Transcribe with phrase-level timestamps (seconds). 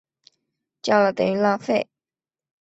[0.81, 1.87] 叫了等于浪费